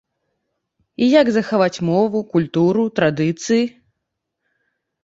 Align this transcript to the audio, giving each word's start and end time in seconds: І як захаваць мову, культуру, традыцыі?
І 1.05 1.09
як 1.21 1.27
захаваць 1.35 1.83
мову, 1.91 2.25
культуру, 2.33 2.83
традыцыі? 3.03 3.63